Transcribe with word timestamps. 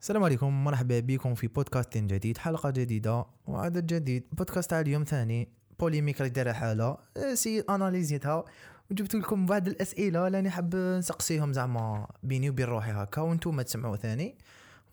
السلام 0.00 0.24
عليكم 0.24 0.64
مرحبا 0.64 1.00
بكم 1.00 1.34
في 1.34 1.46
بودكاست 1.46 1.98
جديد 1.98 2.38
حلقة 2.38 2.70
جديدة 2.70 3.26
وعدد 3.46 3.86
جديد. 3.86 4.24
بودكاست 4.32 4.70
تاع 4.70 4.80
اليوم 4.80 5.04
ثاني 5.04 5.48
polémique 5.80 6.20
اللي 6.20 6.30
دايرة 6.30 6.52
حالة. 6.52 6.96
سي 7.34 7.60
analysé 7.60 8.13
يتها. 8.13 8.44
وجبت 8.90 9.14
لكم 9.14 9.46
بعض 9.46 9.68
الأسئلة 9.68 10.28
لأني 10.28 10.50
حاب 10.50 10.76
نسقسيهم 10.76 11.52
زعما 11.52 12.06
بيني 12.22 12.50
وبين 12.50 12.66
روحي 12.66 12.90
هكا 12.90 13.22
وأنتم 13.22 13.60
تسمعوا 13.60 13.96
ثاني. 13.96 14.38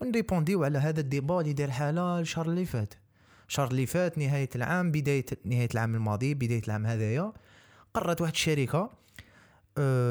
ون 0.00 0.13
répond 0.13 0.51
يو 0.51 0.64
على 0.64 0.78
هذا 0.78 1.00
ال 1.00 1.07
débat 1.07 1.40
اللي 1.40 1.52
دار 1.52 1.70
حالة 1.70 2.20
الشهر 2.20 2.46
اللي 2.46 2.64
فات. 2.64 2.94
الشهر 3.48 3.70
اللي 3.70 3.86
فات 3.86 4.18
نهاية 4.18 4.50
العام 4.56 4.90
بداية 4.90 5.26
نهاية 5.44 5.68
العام 5.74 5.94
الماضي 5.94 6.34
بداية 6.34 6.62
العام 6.66 6.86
هذايا 6.86 7.32
قررت 7.94 8.20
واحد 8.20 8.32
الشركة 8.32 8.90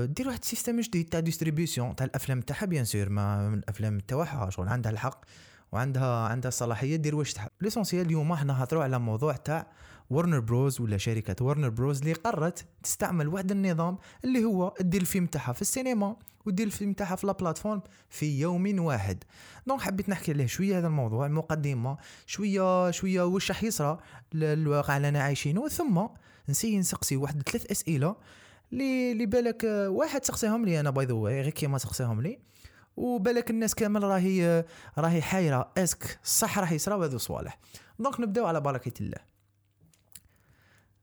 دير 0.05 0.27
واحد 0.27 0.39
ال 0.41 0.46
système 0.46 0.79
جديد 0.79 1.09
تاع 1.09 1.19
distribution 1.19 1.95
تاع 1.95 2.05
الأفلام 2.05 2.41
تاعها 2.41 2.65
bien 2.65 2.85
sûr 2.85 3.09
ما 3.09 3.49
من 3.49 3.57
الأفلام 3.57 3.99
تاعها 3.99 4.49
شغل 4.49 4.67
عندها 4.67 4.91
الحق 4.91 5.25
وعندها 5.71 6.27
عندها 6.27 6.49
الصلاحية 6.49 6.95
دير 6.95 7.15
واش 7.15 7.33
تحب. 7.33 7.49
l'essentiel 7.61 8.05
اليوم 8.05 8.31
إحنا 8.31 8.53
نهضروا 8.53 8.83
على 8.83 8.99
موضوع 8.99 9.33
تاع 9.33 9.67
ورنر 10.09 10.39
بروز 10.39 10.81
ولا 10.81 10.97
شركة 10.97 11.45
ورنر 11.45 11.69
بروز 11.69 11.99
اللي 11.99 12.13
قررت 12.13 12.65
تستعمل 12.83 13.27
واحد 13.27 13.51
النظام 13.51 13.97
اللي 14.23 14.43
هو 14.43 14.73
دير 14.81 15.01
الفيلم 15.01 15.25
تاعها 15.25 15.53
في 15.53 15.61
السينما 15.61 16.15
ودير 16.45 16.67
الفيلم 16.67 16.93
تاعها 16.93 17.15
في 17.15 17.27
la 17.27 17.33
plateforme 17.33 17.81
في 18.09 18.39
يوم 18.39 18.79
واحد. 18.79 19.23
donc 19.67 19.81
حبيت 19.81 20.09
نحكي 20.09 20.31
عليه 20.31 20.45
شوية 20.45 20.77
هذا 20.77 20.87
الموضوع 20.87 21.25
المقدمه 21.25 21.97
شوية 22.25 22.91
شوية 22.91 23.21
واش 23.21 23.51
راح 23.51 23.63
يصرى 23.63 23.97
للواقع 24.33 24.97
اللي 24.97 25.09
أنا 25.09 25.23
عايشينه 25.23 25.67
ثم 25.67 26.05
نسي 26.49 26.79
نسقسي 26.79 27.15
واحد 27.15 27.49
ثلاث 27.49 27.71
أسئلة 27.71 28.15
اللي 28.73 29.25
بالك 29.25 29.65
آه، 29.65 29.89
واحد 29.89 30.25
سقسيهم 30.25 30.65
لي 30.65 30.79
أنا 30.79 30.89
by 30.89 31.05
the 31.05 31.13
way 31.13 31.41
غير 31.41 31.49
كيما 31.49 31.77
سقسيهم 31.77 32.21
لي. 32.21 32.39
وبالك 32.97 33.49
الناس 33.49 33.75
كامل 33.75 34.03
راهي 34.03 34.45
آه، 34.45 34.65
راهي 34.97 35.21
حايرة. 35.21 35.71
est-ce 35.77 36.05
que 36.05 36.19
صح 36.23 36.59
راح 36.59 36.71
يصراو 36.71 37.03
هذو 37.03 37.17
صوالح. 37.17 37.59
donc 37.99 38.19
نبداو 38.19 38.45
على 38.45 38.61
بركة 38.61 38.93
الله. 39.01 39.35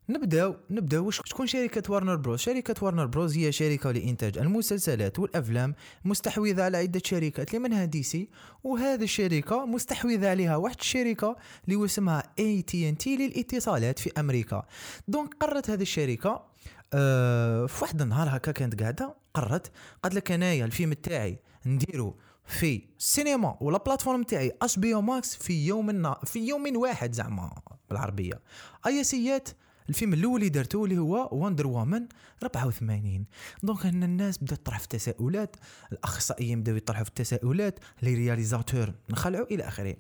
نبداو 0.09 0.57
نبداو. 0.71 1.11
شكون 1.11 1.47
شركة 1.47 1.93
وارنر 1.93 2.17
بروز 2.17 2.41
شركة 2.41 2.85
وارنر 2.85 3.07
بروز 3.07 3.37
هي 3.39 3.53
شركة 3.53 3.93
لإنتاج 3.93 4.39
المسلسلات 4.39 5.19
والأفلام 5.19 5.75
مستحوذة 6.05 6.63
على 6.63 6.77
عدة 6.79 7.01
شركات 7.05 7.49
اللي 7.49 7.59
منها 7.59 7.85
دي 7.85 8.03
سي 8.03 8.29
وهذه 8.65 9.03
الشركة 9.03 9.67
مستحوذة 9.67 10.31
عليها 10.31 10.57
واحد 10.57 10.77
الشركة 10.81 11.37
اللي 11.69 11.85
اسمها 11.85 12.23
اي 12.39 12.63
تي 12.63 12.89
ان 12.89 12.99
تي 12.99 13.17
للإتصالات 13.17 13.99
في 13.99 14.11
أمريكا. 14.19 14.67
donc 15.09 15.35
قررت 15.35 15.71
هذه 15.71 15.83
الشركة 15.83 16.53
أه 16.95 17.67
في 17.67 17.85
واحد 17.85 18.03
النهار 18.03 18.37
هكا 18.37 18.53
كانت 18.53 18.81
قاعدة 18.83 19.15
قررت 19.35 19.73
قالت 20.03 20.15
لك 20.15 20.33
أنايا 20.33 20.65
الفيلم 20.65 20.93
تاعي 20.93 21.39
نديرو 21.67 22.17
في 22.47 22.83
السينما 22.99 23.57
و 23.61 23.67
la 23.67 23.79
plateforme 23.79 24.23
تاعي 24.23 24.53
HBO 24.63 24.95
Max 24.95 25.37
في 25.37 25.67
يوم 25.67 26.15
في 26.25 26.39
يوم 26.49 26.77
واحد 26.77 27.13
زعما 27.13 27.53
بالعربية. 27.91 28.41
essay 28.87 29.05
ات 29.05 29.49
الفيلم 29.89 30.13
الأول 30.13 30.37
اللي 30.37 30.49
درته 30.49 30.85
اللي 30.85 30.99
هو 30.99 31.29
Wonder 31.33 31.67
Woman 31.67 32.07
84 32.43 33.27
donc 33.63 33.87
هنا 33.87 34.07
الناس 34.07 34.39
بدات 34.39 34.59
تطرح 34.59 34.79
في 34.79 34.85
التساؤلات 34.85 35.57
الأخصائيين 35.93 36.61
بداو 36.61 36.77
يطرحوا 36.77 37.05
في 37.05 37.09
التساؤلات 37.09 37.79
les 38.03 38.15
réalisateurs 38.15 38.93
نخلعوا 39.11 39.47
إلى 39.47 39.69
آخره. 39.69 39.97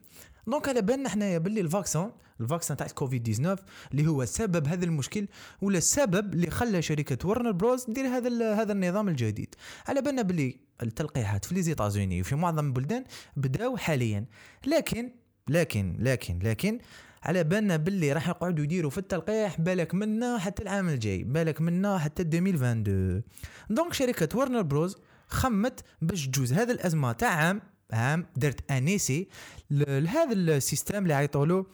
donc 0.46 0.68
على 0.68 0.82
بالنا 0.82 1.08
حنايا 1.08 1.38
باللي 1.38 1.60
ال 1.60 1.68
vaccin 1.68 2.12
ال 2.40 2.45
vaccin 2.45 2.76
تاع 2.76 2.86
الكوفيد 2.86 3.22
19 3.22 3.62
اللي 3.92 4.06
هو 4.06 4.24
سبب 4.24 4.68
هذا 4.68 4.84
المشكل 4.84 5.26
ولا 5.60 5.78
السبب 5.78 6.34
اللي 6.34 6.50
خلى 6.50 6.82
شركة 6.82 7.28
ورنر 7.28 7.52
بروز 7.52 7.84
دير 7.88 8.06
هذا 8.06 8.54
هذا 8.54 8.72
النظام 8.72 9.08
الجديد. 9.08 9.54
على 9.88 10.02
بالنا 10.02 10.22
باللي 10.22 10.60
التلقيحات 10.82 11.44
في 11.44 11.54
les 11.54 11.62
États-Unis 11.62 12.20
وفي 12.20 12.34
معظم 12.34 12.66
البلدان 12.66 13.04
بداو 13.36 13.76
حاليا. 13.76 14.26
لكن 14.66 15.10
لكن 15.48 15.96
لكن 15.98 16.38
لكن 16.38 16.78
على 17.22 17.44
بالنا 17.44 17.76
باللي 17.76 18.12
راح 18.12 18.28
يقعدوا 18.28 18.64
يديروا 18.64 18.90
في 18.90 18.98
التلقيح 18.98 19.60
بالك 19.60 19.94
منا 19.94 20.38
حتى 20.38 20.62
العام 20.62 20.88
الجاي 20.88 21.24
بالك 21.24 21.60
منا 21.60 21.98
حتى 21.98 22.22
2022 22.22 23.22
donc 23.70 23.92
شركة 23.92 24.38
ورنر 24.38 24.62
بروز 24.62 24.96
خمت 25.28 25.84
باش 26.02 26.26
تجوز 26.26 26.52
هذا 26.52 26.72
الأزمة 26.72 27.12
تاع 27.12 27.28
عام 27.28 27.60
عام 27.92 28.26
دارت 28.36 28.70
un 28.70 28.87
essai 28.87 29.28
لهذا 29.70 30.32
ال 30.32 30.41
système 30.41 31.02
اللي 31.02 31.14
عيطوا 31.14 31.46
له 31.46 31.66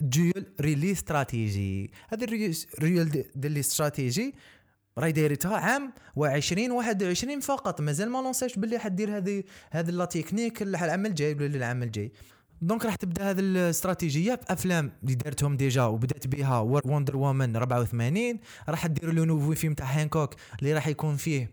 dual 0.00 0.46
release 0.60 0.92
strategy 0.92 1.90
هذا 2.08 2.24
ال 2.24 3.24
dual 3.34 3.60
release 3.60 3.94
strategy 3.94 4.34
راهي 4.98 5.12
دايرتها 5.12 5.56
عام 5.56 5.92
و20 6.18 6.70
21 6.70 7.40
فقط. 7.40 7.80
مازال 7.80 8.10
ما 8.10 8.18
lança 8.18 8.47
ش 8.47 8.58
باللي 8.58 8.78
حدير 8.78 9.16
هذه 9.16 9.44
هذه 9.70 9.90
la 9.90 10.04
technique 10.04 10.62
العام 10.62 11.06
الجاي 11.06 11.34
ولا 11.34 11.46
العام 11.46 11.82
الجاي. 11.82 12.12
donc 12.62 12.84
راح 12.84 12.94
تبدأ 12.94 13.30
هذه 13.30 13.40
الاستراتيجية 13.40 14.34
بافلام 14.34 14.92
اللي 15.02 15.14
دارتهم 15.14 15.56
déjà 15.56 15.84
وبدأت 15.84 16.26
بها 16.26 16.60
Wonder 16.60 17.16
Woman 17.16 17.56
84 17.56 18.38
راح 18.68 18.86
ديروا 18.86 19.14
le 19.14 19.24
nouveau 19.24 19.54
film 19.54 19.74
تاع 19.74 19.86
هانكوك 19.86 20.34
اللي 20.60 20.72
راح 20.72 20.88
يكون 20.88 21.16
فيه 21.16 21.50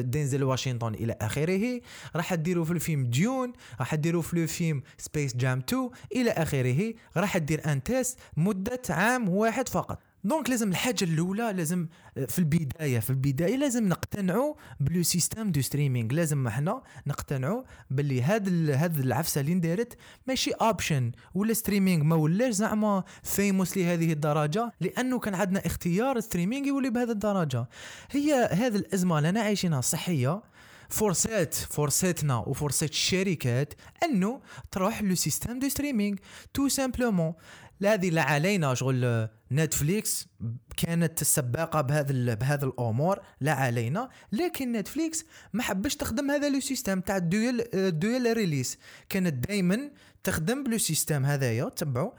دينزل 0.00 0.44
واشنطن 0.44 0.94
إلى 0.94 1.16
آخره. 1.20 1.80
راح 2.16 2.34
ديروا 2.34 2.64
في 2.64 2.70
الفيلم 2.70 3.06
Dune 3.06 3.52
راح 3.80 3.94
ديروا 3.94 4.22
في 4.22 4.34
الفيلم 4.34 4.82
Space 4.98 5.36
Jam 5.36 5.58
2 5.58 5.90
إلى 6.16 6.30
آخره. 6.30 6.94
راح 7.16 7.38
دير 7.38 7.72
un 7.72 7.82
test 7.82 8.18
مدة 8.36 8.82
عام 8.90 9.28
واحد 9.28 9.68
فقط. 9.68 9.98
donc 10.24 10.50
لازم 10.50 10.68
الحاجة 10.70 11.04
الأولى 11.04 11.52
لازم 11.56 11.86
آه، 12.18 12.24
في 12.24 12.38
البداية 12.38 12.98
في 12.98 13.10
البداية 13.10 13.56
لازم 13.56 13.88
نقتنعوا 13.88 14.54
ب 14.80 14.87
le 14.87 15.02
système 15.02 15.50
de 15.52 15.60
streaming. 15.60 16.14
لازم 16.14 16.46
إحنا 16.46 16.82
نقتنعوا 17.06 17.62
باللي 17.90 18.22
هاد 18.22 18.70
هاد 18.70 18.98
العفسة 18.98 19.40
اللي 19.40 19.54
ندارت 19.54 19.96
ماشي 20.26 20.50
option 20.50 21.12
ولا 21.34 21.52
streaming 21.52 22.04
ما 22.04 22.16
ولاش 22.16 22.54
زعما 22.54 23.04
fameux 23.22 23.76
لهذه 23.76 24.12
الدرجة 24.12 24.72
لأنه 24.80 25.18
كان 25.18 25.34
عندنا 25.34 25.66
اختيار 25.66 26.20
streaming 26.20 26.66
يولي 26.66 26.90
بهذه 26.90 27.10
الدرجة. 27.10 27.66
هي 28.10 28.48
هذه 28.52 28.76
الأزمة 28.76 29.18
اللي 29.18 29.28
أنا 29.28 29.40
عايشينها 29.40 29.80
صحية 29.80 30.42
فرصات 30.90 31.54
فرصتنا 31.54 32.36
وفرصة 32.36 32.86
الشركات 32.86 33.74
أنه 34.04 34.40
تروح 34.70 35.02
le 35.02 35.14
système 35.14 35.58
de 35.58 35.68
streaming 35.68 36.16
tout 36.54 36.68
simplement 36.68 37.34
هذه 37.84 38.10
لا 38.10 38.22
علينا 38.22 38.74
شغل 38.74 39.28
نتفليكس 39.52 40.28
كانت 40.76 41.20
السباقه 41.20 41.80
بهذا 41.80 42.34
بهذا 42.34 42.64
الأمور 42.64 43.20
لا 43.40 43.52
علينا. 43.52 44.08
لكن 44.32 44.72
نتفليكس 44.72 45.24
ما 45.52 45.62
حبش 45.62 45.96
تخدم 45.96 46.30
هذا 46.30 46.48
le 46.48 46.60
système 46.60 47.00
تاع 47.00 47.16
ال 47.16 47.26
dual 47.26 47.64
ال 47.74 47.86
dual 47.86 48.36
release 48.36 48.78
كانت 49.08 49.46
دائما 49.48 49.90
تخدم 50.24 50.64
ب 50.64 50.69
le 50.69 50.78
système 50.78 51.24
هذايا 51.24 51.68
تبعو. 51.68 52.14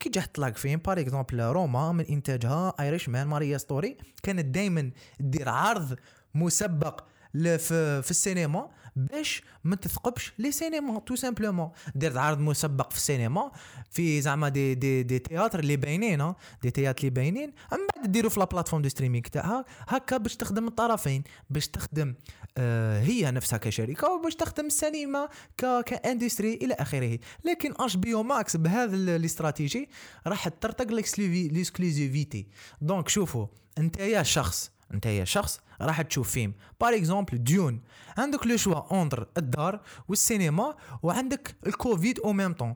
كي 0.00 0.08
جا 0.08 0.20
تطلق 0.20 0.56
فيلم 0.56 0.80
par 0.84 1.00
exemple 1.00 1.40
روما 1.40 1.92
من 1.92 2.04
إنتاجها 2.04 2.74
Irishman 2.80 3.26
Marriage 3.26 3.58
Story 3.58 3.96
كانت 4.22 4.44
دائما 4.44 4.90
دير 5.20 5.48
عرض 5.48 5.96
مسبق 6.34 7.04
في, 7.34 8.02
في 8.02 8.10
السينما 8.10 8.70
باش 8.96 9.42
ما 9.64 9.76
تثقبش 9.76 10.32
les 10.38 10.52
cinémas 10.52 11.00
tout 11.00 11.16
simplement 11.16 11.70
دير 11.94 12.18
عرض 12.18 12.38
مسبق 12.40 12.90
في 12.90 12.96
السينما 12.96 13.52
في 13.90 14.20
زعما 14.20 14.48
دي 14.48 14.74
دي 14.74 15.02
des 15.02 15.18
théâtres 15.18 15.58
اللي 15.58 15.76
باينين 15.76 16.32
دي 16.62 16.70
تياتر 16.70 16.98
اللي 16.98 17.10
باينين. 17.10 17.52
من 17.72 17.78
بعد 17.96 18.12
ديروا 18.12 18.30
في 18.30 18.40
la 18.40 18.46
plateforme 18.46 18.82
de 18.82 18.88
streaming 18.88 19.24
تاعها 19.24 19.64
هكا 19.88 20.16
باش 20.16 20.36
تخدم 20.36 20.68
الطرفين 20.68 21.24
باش 21.50 21.68
تخدم 21.68 22.14
آه 22.58 23.00
هي 23.02 23.30
نفسها 23.30 23.56
كشركة 23.58 24.08
وباش 24.12 24.34
تخدم 24.34 24.66
السينما 24.66 25.28
ك 25.56 25.80
ك 25.86 25.94
industry 25.94 26.54
إلى 26.54 26.74
آخره. 26.74 27.18
لكن 27.44 27.74
HBO 27.80 28.14
Max 28.14 28.56
بهذا 28.56 28.96
الاستراتيجي 28.96 29.88
راح 30.26 30.48
ترتق 30.48 30.92
l'exclusivité 30.92 32.46
donc 32.80 33.08
شوفوا 33.08 33.46
أنت 33.78 33.96
يا 34.00 34.22
شخص 34.22 34.70
انت 34.94 35.06
يا 35.06 35.24
شخص 35.24 35.60
راح 35.80 36.02
تشوف 36.02 36.30
فيلم. 36.30 36.54
par 36.80 36.94
exemple 36.94 37.44
ديون 37.44 37.80
عندك 38.18 38.46
le 38.46 38.56
choix 38.56 38.74
entre 38.74 39.28
الدار 39.36 39.80
والسينما 40.08 40.74
وعندك 41.02 41.56
الكوفيد 41.66 42.20
أو 42.20 42.32
ميم 42.32 42.52
طون 42.52 42.74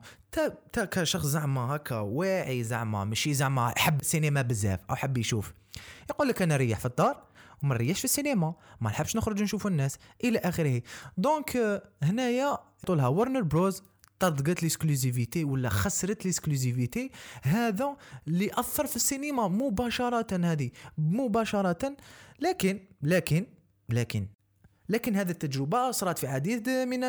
تا 0.73 0.85
كشخص 0.85 1.25
زعما 1.25 1.61
هكا 1.75 1.99
واعي 1.99 2.63
زعما 2.63 3.03
ماشي 3.05 3.33
زعما 3.33 3.73
حب 3.77 4.01
السينما 4.01 4.41
بزاف 4.41 4.79
أو 4.89 4.95
حب 4.95 5.17
يشوف. 5.17 5.53
يقول 6.09 6.27
لك 6.27 6.41
أنا 6.41 6.55
ريح 6.57 6.79
في 6.79 6.85
الدار 6.85 7.23
وما 7.63 7.75
نريحش 7.75 7.99
في 7.99 8.05
السينما 8.05 8.53
ما 8.81 8.89
نحبش 8.89 9.15
نخرج 9.15 9.43
نشوف 9.43 9.67
الناس 9.67 9.97
إلى 10.23 10.39
آخره. 10.39 10.81
donc 11.17 11.81
هنايا 12.03 12.57
طولها 12.87 13.07
ورنر 13.07 13.41
بروز 13.41 13.83
طردقت 14.19 14.63
l'exclusivité 14.63 15.43
ولا 15.43 15.69
خسرت 15.69 16.25
l'exclusivité 16.25 17.11
هذا 17.43 17.97
اللي 18.27 18.49
أثر 18.53 18.87
في 18.87 18.95
السينما 18.95 19.47
مباشرة 19.47 20.51
هذه 20.51 20.69
مباشرة. 20.97 21.95
لكن 22.39 22.79
لكن 23.01 23.45
لكن 23.89 24.27
لكن 24.89 25.15
هذه 25.15 25.29
التجربة 25.29 25.91
صارت 25.91 26.17
في 26.17 26.27
عديد 26.27 26.69
من 26.69 26.99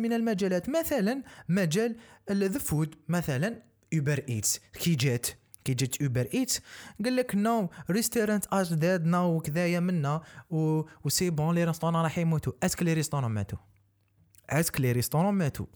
من 0.00 0.12
المجالات. 0.12 0.68
مثلا 0.68 1.22
مجال 1.48 1.96
the 2.30 2.58
food 2.58 2.94
مثلا 3.08 3.62
Uber 3.94 4.24
Eats 4.28 4.60
كي 4.72 4.94
جات 4.94 5.26
كي 5.64 5.74
جات 5.74 6.02
Uber 6.02 6.28
Eats 6.34 6.60
قال 7.04 7.16
لك 7.16 7.34
no 7.34 7.70
restaurant 7.90 8.46
is 8.46 8.72
dead 8.72 9.04
no 9.04 9.40
كذايا 9.40 9.80
منا. 9.80 10.22
و 11.04 11.08
c'est 11.08 11.30
bon 11.30 11.54
les 11.54 11.64
restaurants 11.64 12.02
راح 12.02 12.18
يموتوا. 12.18 12.52
est-ce 12.62 12.75
que 12.75 12.82
les 12.82 12.92
restaurants 12.92 13.30
ماتوا؟ 13.30 13.58
est-ce 14.50 14.70
que 14.70 14.80
les 14.80 14.92
restaurants 14.92 15.34
ماتوا؟ 15.34 15.66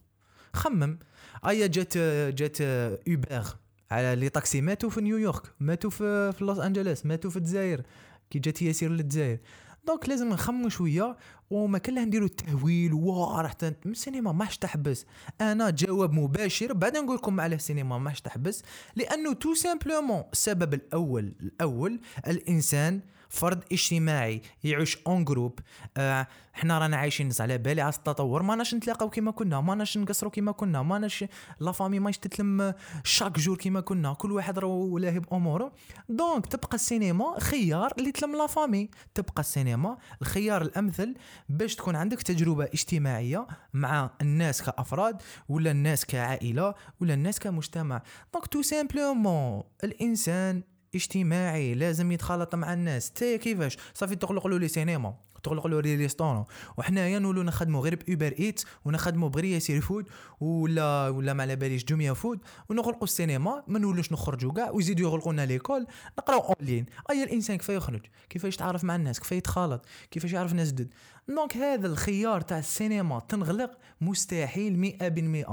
خمم. 0.54 0.98
ايا 1.46 1.66
جات 1.66 1.98
جات 2.34 2.60
Uber 2.60 3.44
على 3.90 4.16
les 4.16 4.28
taxis 4.28 4.60
ماتوا 4.60 4.90
في 4.90 5.00
نيويورك 5.00 5.42
ماتوا 5.60 5.90
في 5.90 6.32
في 6.32 6.44
لوس 6.44 6.58
أنجلوس 6.58 7.06
ماتوا 7.06 7.30
في 7.30 7.36
الجزائر. 7.36 7.82
كي 8.30 8.38
جات 8.38 8.62
ياسير 8.62 8.90
للجزائر. 8.90 9.38
donc 9.86 10.08
لازم 10.08 10.28
نخمو 10.28 10.68
شوية 10.68 11.16
وما 11.50 11.78
كان 11.78 12.04
نديرو 12.04 12.26
التهويل 12.26 12.92
واه 12.92 13.42
راح 13.42 13.54
السينما 13.86 14.32
ماش 14.32 14.58
تحبس. 14.58 15.06
أنا 15.40 15.70
جواب 15.70 16.12
مباشر 16.12 16.72
بعد 16.72 16.96
نقول 16.96 17.16
لكم 17.16 17.40
على 17.40 17.54
السينما 17.54 17.98
ماش 17.98 18.20
تحبس 18.20 18.62
لأنه 18.96 19.32
tout 19.32 19.54
simplement 19.54 20.22
السبب 20.32 20.74
الأول 20.74 21.34
الأول 21.40 22.00
الإنسان 22.26 23.00
فرد 23.34 23.64
اجتماعي 23.72 24.42
يعيش 24.64 24.98
en 25.06 25.24
groupe 25.24 25.58
آه 25.96 26.26
إحنا 26.54 26.78
رانا 26.78 26.96
عايشين 26.96 27.30
على 27.40 27.58
بالي 27.58 27.80
على 27.80 27.92
التطور 27.94 28.42
ما 28.42 28.54
ناش 28.54 28.74
نتلاقاو 28.74 29.10
كيما 29.10 29.30
كنا 29.30 29.60
ما 29.60 29.74
ناش 29.74 29.98
نقصروا 29.98 30.30
كيما 30.30 30.52
كنا 30.52 30.82
ما 30.82 30.98
ناش 30.98 31.24
la 31.60 31.72
famille 31.72 31.98
ماش 31.98 32.18
تتلم 32.18 32.74
chaque 33.04 33.38
jour 33.38 33.56
كيما 33.56 33.80
كنا 33.80 34.12
كل 34.14 34.32
واحد 34.32 34.58
راهو 34.58 34.98
لاهي 34.98 35.18
باموره 35.18 35.72
donc 36.08 36.46
تبقى 36.46 36.74
السينما 36.74 37.40
خيار 37.40 37.92
اللي 37.98 38.12
تلم 38.12 38.36
la 38.36 38.46
famille 38.46 38.90
تبقى 39.14 39.40
السينما 39.40 39.96
الخيار 40.22 40.62
الأمثل 40.62 41.14
باش 41.48 41.74
تكون 41.74 41.96
عندك 41.96 42.22
تجربة 42.22 42.64
اجتماعية 42.64 43.46
مع 43.74 44.10
الناس 44.20 44.62
كأفراد 44.62 45.22
ولا 45.48 45.70
الناس 45.70 46.04
كعائلة 46.04 46.74
ولا 47.00 47.14
الناس 47.14 47.38
كمجتمع. 47.38 48.02
donc 48.34 48.46
tout 48.46 48.62
simplement 48.62 49.62
الإنسان 49.84 50.62
اجتماعي 50.94 51.74
لازم 51.74 52.12
يتخالط 52.12 52.54
مع 52.54 52.72
الناس. 52.72 53.10
تي 53.10 53.38
كيفاش؟ 53.38 53.76
صافي 53.94 54.16
تغلق 54.16 54.46
له 54.46 54.58
les 54.58 54.68
cinémas 54.68 55.14
تغلق 55.42 55.66
له 55.66 55.80
les 55.80 55.94
restaurants 55.94 56.44
وحنايا 56.76 57.18
نولو 57.18 57.42
نخدمو 57.42 57.80
غير 57.80 57.94
ب 57.94 58.02
Uber 58.02 58.34
Eats 58.38 58.62
ونخدمو 58.84 59.28
بغير 59.28 59.44
Yassir 59.44 59.80
Food 59.80 60.08
ولا 60.40 61.08
ولا 61.08 61.32
ما 61.32 61.42
على 61.42 61.56
باليش 61.56 61.84
Jumia 61.84 62.12
Food 62.12 62.38
ونغلقوا 62.68 63.04
السينما. 63.04 63.62
ما 63.68 63.78
نولوش 63.78 64.12
نخرجوا 64.12 64.52
كاع 64.52 64.70
ويزيدوا 64.70 65.08
يغلقوا 65.08 65.32
لنا 65.32 65.46
l'école. 65.46 65.86
نقراو 66.18 66.40
en 66.40 66.54
ligne 66.60 66.86
أي 67.10 67.24
الإنسان 67.24 67.56
كيف 67.56 67.68
يخرج؟ 67.68 68.00
كيفاش 68.30 68.54
يتعرف 68.54 68.84
مع 68.84 68.96
الناس؟ 68.96 69.20
كيف 69.20 69.32
يتخالط 69.32 69.86
كيفاش 70.10 70.32
يعرف 70.32 70.52
ناس 70.52 70.72
جدد؟ 70.72 70.88
donc 71.28 71.56
هذا 71.56 71.86
الخيار 71.86 72.40
تاع 72.40 72.58
السينما 72.58 73.20
تنغلق 73.28 73.78
مستحيل 74.00 74.96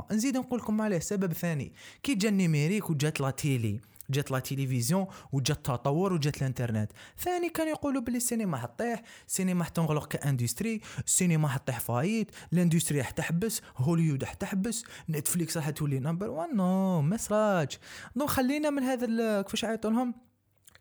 100% 0.10 0.12
نزيد 0.12 0.38
نقول 0.38 0.60
لكم 0.60 0.82
عليه 0.82 1.00
سبب 1.00 1.34
ثاني. 1.34 1.74
كي 2.04 2.16
جا 2.16 2.30
ال 2.30 2.36
numérique 2.36 2.90
وجات 2.90 3.22
la 3.22 3.30
télé 3.30 3.80
جات 4.12 4.32
la 4.32 4.40
télévision 4.40 5.06
وجات 5.32 5.58
التطور 5.58 6.14
وجات 6.14 6.38
الانترنت. 6.38 6.92
ثاني 7.20 7.50
كانوا 7.50 7.72
يقولوا 7.72 8.02
بلي 8.02 8.18
السينما 8.18 8.58
حطيح 8.58 9.02
السينما 9.28 9.64
حتنغلق 9.64 10.08
ك 10.08 10.16
industry 10.16 10.82
السينما 11.06 11.48
حطيح 11.48 11.80
فايت 11.80 12.32
ال 12.54 12.59
industry 12.59 13.04
حتحبس 13.04 13.62
هوليود 13.78 14.24
حتحبس 14.24 14.84
نتفليكس 15.10 15.58
راح 15.58 15.70
تولي 15.70 16.00
number 16.00 16.30
1 16.30 16.50
no 16.54 17.02
ما 17.02 17.18
صراش 17.18 17.80
donc 18.16 18.30
خلينا 18.30 18.70
من 18.70 18.84
هذا 18.84 19.42
كيفاش 19.42 19.64
يعيطوا 19.64 19.92
لهم؟ 19.92 20.31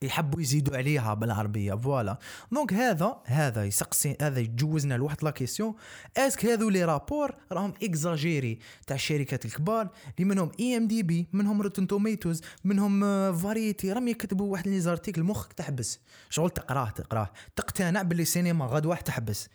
يحبوا 0.03 0.41
يزيدوا 0.41 0.77
عليها 0.77 1.15
بالعربية. 1.15 1.75
voilà. 1.75 2.19
donc 2.53 2.73
هذا 2.75 3.17
هذا 3.25 3.65
يسقسي 3.65 4.17
هذا 4.23 4.41
يجوزنا 4.41 4.95
لواحد 4.95 5.25
la 5.25 5.31
question. 5.31 5.75
est-ce 6.17 6.37
que 6.37 6.47
هذو 6.47 6.69
les 6.69 6.85
rapports 6.85 7.35
راهم 7.53 7.75
exagérés 7.83 8.59
تاع 8.87 8.97
الشركات 8.97 9.45
الكبار 9.45 9.89
اللي 10.19 10.31
منهم 10.35 10.51
IMDb 10.61 11.29
منهم 11.33 11.63
Rotten 11.63 11.87
Tomatoes 11.87 12.41
منهم 12.65 13.01
Variety 13.37 13.93
راهم 13.93 14.09
يكتبوا 14.09 14.53
واحد 14.53 14.69
les 14.69 14.81
articles 14.81 15.23
مخك 15.23 15.53
تحبس. 15.53 16.01
شغل 16.31 16.51
تقراه 16.51 16.91
تقراه. 16.91 17.31
تقتنع 17.57 18.03
باللي 18.03 18.23
السينما 18.23 18.67
غدوه 18.67 18.97
تحبس. 18.97 19.49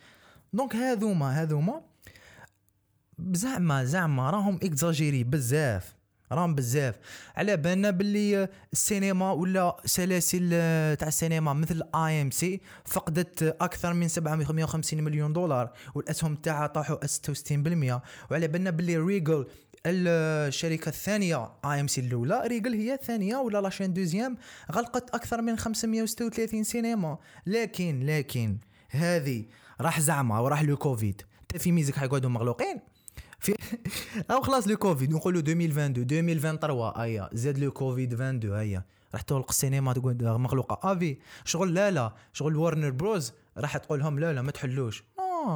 donc 0.54 0.75
هذوما 0.75 1.41
هذوما 1.41 1.81
زعما 3.19 3.86
زعما 3.86 4.30
راهم 4.30 4.56
اكزاجيري 4.63 5.24
بزاف. 5.24 5.94
راهم 6.31 6.56
بزاف. 6.56 6.95
على 7.36 7.57
بالنا 7.57 7.92
باللي 7.92 8.50
السينما 8.74 9.31
ولا 9.31 9.77
سلاسل 9.86 10.50
تاع 11.00 11.07
السينما 11.07 11.54
مثل 11.54 11.83
AMC 11.95 12.62
فقدت 12.86 13.44
أكثر 13.44 13.94
من 13.94 14.07
750 14.07 15.04
مليون 15.04 15.33
دولار 15.33 15.72
والأسهم 15.95 16.36
تاعها 16.36 16.68
طاحوا 16.68 17.06
66% 17.06 18.01
وعلى 18.31 18.48
بالنا 18.48 18.69
باللي 18.69 18.98
Regal 18.98 19.45
الشركة 19.86 20.89
الثانية 20.89 21.51
AMC 21.66 22.01
الأولى 22.01 22.44
Regal 22.48 22.74
هي 22.74 22.94
الثانية 22.94 23.36
ولا 23.36 23.62
la 23.62 23.69
chaîne 23.69 23.94
deuxième 23.94 24.38
غلقت 24.72 25.16
أكثر 25.16 25.42
من 25.42 25.57
536 25.57 26.63
سينما. 26.63 27.18
لكن 27.45 28.06
لكن 28.06 28.57
هذه 28.89 29.45
راح 29.81 30.00
زعما 30.00 30.39
وراح 30.39 30.62
le 30.62 30.77
Covid. 30.77 31.22
في 31.57 31.72
ميزك 31.72 31.95
حيقعدوا 31.95 32.30
مغلوقين؟ 32.30 32.94
في 33.45 33.56
أو 34.31 34.42
خلاص 34.42 34.68
le 34.68 34.77
Covid 34.77 35.12
نقولوا 35.12 35.42
2022 35.42 36.30
2023 36.30 37.01
أيا 37.01 37.30
زاد 37.33 37.57
le 37.57 37.72
Covid 37.72 38.13
22 38.13 38.59
هيا 38.59 38.83
راح 39.13 39.21
تغلق 39.21 39.50
السينما 39.50 39.94
تقول 39.94 40.18
مغلوقة. 40.21 40.92
افي 40.92 41.18
شغل 41.45 41.74
لا 41.74 41.92
لا 41.92 42.13
شغل 42.33 42.56
وارنر 42.56 42.89
بروز 42.89 43.33
راح 43.57 43.77
تقول 43.77 44.00
لهم 44.00 44.19
لا 44.19 44.33
لا 44.33 44.42
ما 44.42 44.51
تحلوش. 44.51 45.03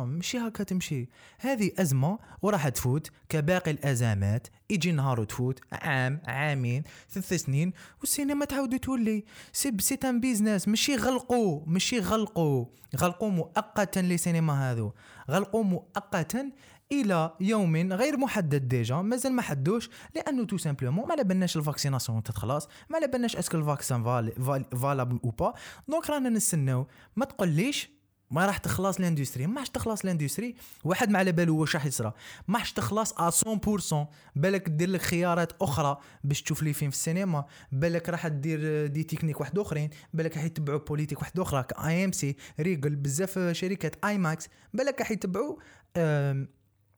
ماشي 0.05 0.37
هكا 0.37 0.63
تمشي. 0.63 1.09
هذه 1.39 1.71
أزمة 1.79 2.19
وراح 2.41 2.69
تفوت 2.69 3.11
كباقي 3.29 3.71
الأزمات. 3.71 4.47
يجي 4.69 4.91
نهار 4.91 5.19
وتفوت 5.19 5.59
عام 5.71 6.21
عامين 6.25 6.83
ثلاث 7.09 7.33
سنين 7.33 7.73
والسينما 7.99 8.45
تعاود 8.45 8.79
تولي. 8.79 9.23
c'est 9.53 9.77
c'est 9.79 9.95
un 10.03 10.19
business 10.19 10.67
ماشي 10.67 10.95
غلقوا 10.95 11.61
ماشي 11.65 11.99
غلقوا. 11.99 12.65
غلقوا 12.97 13.29
مؤقتا 13.29 13.99
للسينما 13.99 14.71
هذو. 14.71 14.93
غلقوا 15.29 15.63
مؤقتا 15.63 16.51
إلى 16.91 17.35
يوم 17.39 17.75
غير 17.93 18.17
محدد 18.17 18.67
déjà 18.67 18.95
مازال 18.95 19.33
ما 19.33 19.41
حدوش 19.41 19.89
لأنه 20.15 20.45
tout 20.45 20.57
simplement 20.57 21.07
ما 21.07 21.15
بالناش 21.15 21.57
ال 21.57 21.63
vaccination 21.63 22.23
تتخلص 22.23 22.67
ما 22.89 23.05
بالناش 23.05 23.35
est-ce 23.35 23.50
que 23.50 23.57
ال 23.57 23.64
vaccin 23.64 24.03
valable 24.03 25.19
ou 25.23 25.29
pas 25.29 25.53
donc 25.87 26.09
رانا 26.09 26.29
نستناو. 26.29 26.87
ما 27.15 27.25
تقوليش 27.25 27.89
ما 28.31 28.45
راح 28.45 28.57
تخلص 28.57 28.97
ال 28.97 29.03
industry 29.03 29.47
ما 29.47 29.59
راح 29.59 29.67
تخلص 29.67 30.01
ال 30.01 30.07
industry 30.07 30.55
واحد 30.83 31.09
ما 31.09 31.19
على 31.19 31.31
باله 31.31 31.53
واش 31.53 31.75
راح 31.75 31.85
يصرى 31.85 32.13
ما 32.47 32.59
راح 32.59 32.69
تخلص 32.69 33.13
100% 33.13 33.95
بالك 34.35 34.69
دير 34.69 34.89
لك 34.89 35.01
خيارات 35.01 35.53
أخرى 35.61 35.97
باش 36.23 36.41
تشوف 36.41 36.63
les 36.63 36.73
films 36.73 36.91
في 36.91 36.97
السينما. 36.97 37.45
بالك 37.71 38.09
راح 38.09 38.27
دير 38.27 38.87
des 38.87 39.03
techniques 39.03 39.39
واحد 39.41 39.59
أخرين. 39.59 39.89
بالك 40.13 40.37
راح 40.37 40.43
يتبعوا 40.43 40.79
politique 40.79 41.19
واحد 41.19 41.39
أخرى. 41.39 41.63
ك 41.63 42.05
AMC 42.05 42.35
Regal 42.59 42.95
بزاف 42.95 43.39
شركات 43.51 44.05
IMAX 44.05 44.47
بالك 44.73 44.99
راح 44.99 45.11
يتبعوا 45.11 45.55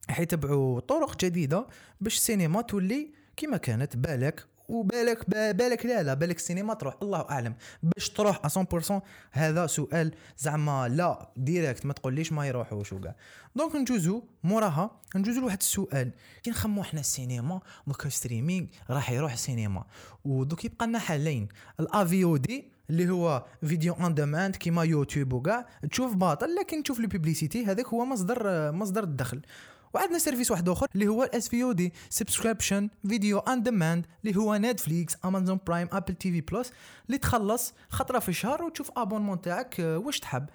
حيتبعوا 0.10 0.80
طرق 0.80 1.18
جديدة 1.18 1.68
باش 2.02 2.16
السينما 2.16 2.62
تولي 2.62 3.12
كما 3.38 3.58
كانت. 3.58 3.98
بالك 3.98 4.46
وبالك 4.70 5.30
بالك 5.30 5.86
لا 5.86 6.04
لا 6.04 6.14
بالك 6.14 6.36
السينما 6.36 6.74
تروح. 6.74 6.96
الله 7.02 7.22
أعلم. 7.30 7.56
باش 7.84 8.10
تروح 8.10 8.48
100% 8.48 9.02
هذا 9.32 9.68
سؤال 9.68 10.12
زعما 10.38 10.88
la 10.88 11.32
directe 11.38 11.86
ما 11.86 11.94
تقوليش 11.94 12.32
ما 12.32 12.48
يروحوش 12.48 12.94
وكاع. 12.94 13.16
donc 13.56 13.76
نجوزو 13.76 14.24
موراها 14.44 15.00
نجوزو 15.16 15.42
لواحد 15.42 15.58
السؤال. 15.58 16.12
كي 16.44 16.50
نخمو 16.50 16.84
حنا 16.84 17.00
السينما 17.00 17.62
دوكا 17.88 18.10
streaming 18.10 18.68
راح 18.90 19.12
يروح 19.12 19.34
السينما. 19.34 19.84
ودوك 20.26 20.66
يبقى 20.66 20.88
لنا 20.88 21.00
حالين. 21.00 21.48
ال 21.80 22.38
AVOD 22.38 22.72
اللي 22.90 23.10
هو 23.10 23.46
video 23.66 23.94
on 23.94 24.14
demand 24.14 24.56
كيما 24.56 24.84
يوتيوب 24.84 25.34
وكاع 25.34 25.66
تشوف 25.92 26.16
باطل 26.16 26.56
لكن 26.56 26.84
تشوف 26.84 27.00
ال 27.00 27.06
publicité 27.06 27.66
هذاك 27.66 27.88
هو 27.88 28.06
مصدر 28.06 28.72
مصدر 28.72 29.04
الدخل. 29.04 29.42
وعندنا 29.94 30.18
service 30.20 30.52
واحد 30.52 30.70
آخر 30.70 30.88
اللي 30.96 31.08
هو 31.08 31.24
ال 31.24 31.50
SVOD 31.50 31.94
subscription 32.10 32.90
video 33.08 33.38
on 33.40 33.64
demand 33.64 34.06
اللي 34.26 34.36
هو 34.40 34.56
Netflix 34.56 35.18
Amazon 35.26 35.60
Prime 35.68 35.88
Apple 35.92 36.14
TV 36.16 36.42
Plus 36.42 36.72
اللي 37.08 37.18
تخلص 37.18 37.74
خطرة 37.90 38.20
في 38.20 38.30
الشهر 38.30 38.64
وتشوف 38.64 38.92
abonnement 38.98 39.42
تاعك 39.42 39.80
آه، 39.80 39.98
واش 39.98 40.20
تحب. 40.20 40.46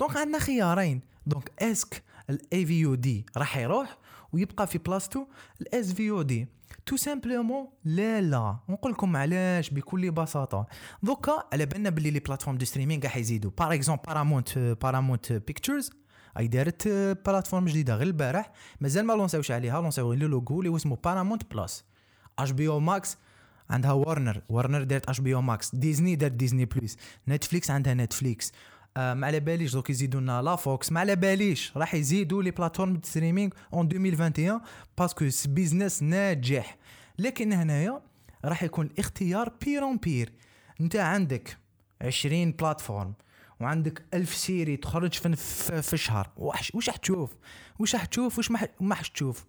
donc 0.00 0.16
عندنا 0.16 0.38
خيارين. 0.38 1.00
donc 1.26 1.50
est-ce 1.58 1.87
que 1.87 2.02
ال 2.30 2.66
AVOD 2.66 3.26
راح 3.36 3.56
يروح 3.56 3.98
ويبقى 4.32 4.66
في 4.66 4.78
بلاصتو 4.78 5.26
ال 5.60 5.92
SVOD 5.92 6.48
tout 6.86 6.96
simplement 6.96 7.68
لا 7.84 8.20
لا. 8.20 8.56
نقول 8.68 8.92
لكم 8.92 9.16
علاش 9.16 9.70
بكل 9.70 10.10
بساطة. 10.10 10.66
دوكا 11.02 11.42
على 11.52 11.66
بالنا 11.66 11.90
باللي 11.90 12.10
les 12.10 12.20
plateformes 12.20 12.58
de 12.58 12.64
streaming 12.64 13.04
راح 13.04 13.16
يزيدوا. 13.16 13.50
par 13.58 13.74
exemple 13.74 14.02
Paramount 14.06 14.58
Paramount 14.58 15.32
Pictures 15.32 15.90
et 16.38 16.46
دارت 16.48 16.88
plateforme 17.26 17.64
جديدة. 17.64 17.96
غير 17.96 18.06
البارح 18.06 18.52
مازال 18.80 19.06
ما 19.06 19.12
لونساوش 19.12 19.50
عليها. 19.50 19.80
لونساو 19.80 20.12
غير 20.12 20.28
لوغو 20.28 20.60
اللي 20.60 20.76
اسمه 20.76 20.96
Paramount 21.04 21.54
Plus 21.54 21.84
HBO 22.38 22.68
Max 22.68 23.18
عندها 23.70 23.92
Warner 23.92 24.42
Warner 24.48 24.82
دارت 24.82 25.08
HBO 25.08 25.34
Max 25.34 25.74
Disney 25.74 26.16
دارت 26.16 26.32
Disney 26.32 26.64
Plus 26.64 26.96
Netflix 27.28 27.70
عندها 27.70 27.94
Netflix 27.94 28.52
آه 28.96 29.14
ما 29.14 29.26
على 29.26 29.40
باليش 29.40 29.72
دوك 29.72 29.90
يزيدوا 29.90 30.20
لنا 30.20 30.42
la 30.42 30.56
Fox 30.56 30.92
ما 30.92 31.00
على 31.00 31.16
باليش. 31.16 31.72
راح 31.76 31.94
يزيدوا 31.94 32.42
les 32.42 32.50
plateformes 32.50 33.00
streaming 33.04 33.50
en 33.72 33.86
2021 33.86 34.60
parce 34.98 35.17
que 35.17 35.28
business 35.48 36.02
ناجح. 36.02 36.76
لكن 37.18 37.52
هنايا 37.52 38.00
راح 38.44 38.62
يكون 38.62 38.86
الاختيار 38.86 39.52
pire 39.64 39.82
en 39.82 39.96
pire 39.96 40.32
انت 40.80 40.96
عندك 40.96 41.58
20 42.02 42.52
plateformes. 42.52 43.12
وعندك 43.60 44.04
ألف 44.14 44.34
séries 44.34 44.76
تخرج 44.76 45.12
في, 45.14 45.82
في, 45.82 45.96
شهر. 45.96 46.30
وش 46.36 46.88
راح 46.88 46.96
تشوف؟ 46.96 47.30
وش 47.78 47.94
راح 47.94 48.04
تشوف؟ 48.04 48.38
وش 48.38 48.50
ما 48.50 48.68
راح 48.82 49.00
تشوف؟ 49.00 49.44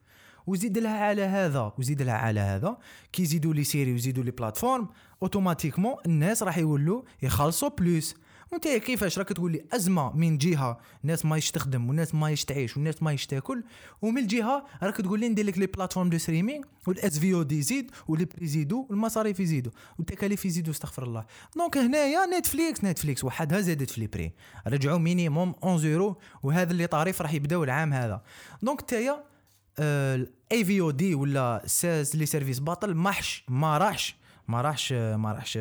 وزيد 0.47 0.77
لها 0.77 0.99
على 1.05 1.21
هذا. 1.21 1.73
وزيد 1.77 2.01
لها 2.01 2.17
على 2.17 2.39
هذا. 2.39 2.77
كي 3.13 3.23
يزيدوا 3.23 3.53
les 3.53 3.63
séries 3.63 3.91
ويزيدوا 3.91 4.23
les 4.23 4.31
plateformes 4.31 4.89
automatiquement 5.23 5.95
الناس 6.05 6.43
راح 6.43 6.57
يولوا 6.57 7.01
يخلصوا 7.21 7.69
plus 7.69 8.15
وانت 8.51 8.67
كيفاش 8.67 9.19
راك 9.19 9.29
تقول 9.29 9.51
لي 9.51 9.65
أزمة 9.73 10.15
من 10.15 10.37
جهة؟ 10.37 10.79
الناس 11.03 11.25
ما 11.25 11.39
تخدم 11.39 11.87
والناس 11.87 12.15
ما 12.15 12.35
تعيش 12.35 12.77
والناس 12.77 13.03
ما 13.03 13.15
تاكل 13.15 13.63
ومن 14.01 14.17
الجهة 14.17 14.65
راك 14.83 14.97
تقول 14.97 15.19
لي 15.19 15.29
ندير 15.29 15.45
لك 15.45 15.57
les 15.57 15.65
plateformes 15.65 16.09
de 16.09 16.17
streaming 16.17 16.63
وال 16.87 17.19
SVOD 17.19 17.57
يزيد 17.57 17.91
و 18.07 18.12
les 18.12 18.25
prix 18.25 18.45
يزيدوا 18.45 18.85
والمصاريف 18.89 19.39
يزيدوا 19.39 19.71
والتكاليف 19.97 20.45
يزيدوا 20.45 20.73
استغفر 20.73 21.03
الله. 21.03 21.25
donc 21.55 21.77
هنايا 21.77 22.25
Netflix 22.39 22.83
Netflix 22.83 23.23
وحدها 23.23 23.61
زادت 23.61 23.89
في 23.89 24.01
les 24.01 24.07
prix 24.07 24.31
رجعوا 24.67 24.97
مينيموم 24.97 25.55
11 25.63 25.87
يورو 25.87 26.17
وهذا 26.43 26.71
اللي 26.71 26.87
طريف 26.87 27.21
راح 27.21 27.33
يبداو 27.33 27.63
العام 27.63 27.93
هذا. 27.93 28.21
دونك 28.61 28.81
تايا 28.81 29.23
اي 30.51 30.65
في 30.65 30.81
أو 30.81 30.91
دي 30.91 31.15
ولا 31.15 31.61
ساز 31.65 32.15
لي 32.15 32.25
سيرفيس 32.25 32.59
باطل 32.59 32.95
محش 32.95 33.43
ما 33.47 33.77
راحش 33.77 34.15
ما 34.47 34.61
راحش 34.61 34.93
ما 34.93 35.31
راحش 35.31 35.59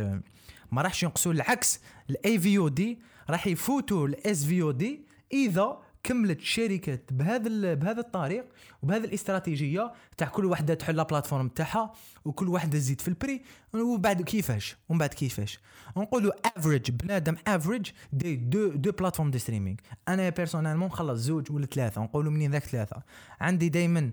ما 0.72 0.82
راحش 0.82 1.02
ينقصوا 1.02 1.32
العكس 1.32 1.80
الاي 2.10 2.38
في 2.38 2.58
أو 2.58 2.68
دي 2.68 2.98
راح 3.30 3.46
يفوتوا 3.46 4.06
الاس 4.06 4.44
في 4.44 4.62
أو 4.62 4.70
دي 4.70 5.00
إذا 5.32 5.78
كملت 6.06 6.38
الشركات 6.38 7.12
بهذا 7.12 7.74
بهذا 7.74 8.00
الطريق 8.00 8.44
وبهذه 8.82 9.04
الاستراتيجية 9.04 9.92
تاع 10.16 10.28
كل 10.28 10.44
وحدة 10.44 10.74
تحل 10.74 11.04
بلاتفورم 11.04 11.48
تاعها 11.48 11.92
وكل 12.24 12.48
وحدة 12.48 12.78
تزيد 12.78 13.00
في 13.00 13.08
البري. 13.08 13.42
وبعد 13.74 14.22
كيفاش؟ 14.22 14.76
ومن 14.88 14.98
بعد 14.98 15.14
كيفاش؟ 15.14 15.58
نقولوا 15.96 16.32
average 16.58 16.90
بنادم 16.90 17.36
average 17.46 17.90
des 18.12 18.36
de 18.36 18.68
de 18.68 18.92
plateformes 18.92 19.30
de 19.30 19.38
streaming 19.38 19.76
أنا 20.08 20.28
personnellement 20.28 20.88
نخلص 20.88 21.20
زوج 21.20 21.52
ولا 21.52 21.66
ثلاثة 21.66 22.02
نقولوا 22.02 22.32
منين 22.32 22.50
ذاك 22.50 22.64
ثلاثة. 22.64 23.02
عندي 23.40 23.68
دائما 23.68 24.10